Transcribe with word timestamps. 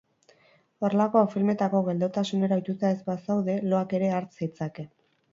Horrelako 0.87 1.21
filmetako 1.33 1.81
geldotasunera 1.89 2.57
ohituta 2.61 2.91
ez 2.93 2.97
bazaude, 3.09 3.57
loak 3.75 3.93
ere 3.99 4.09
har 4.15 4.27
zaitzake. 4.39 4.87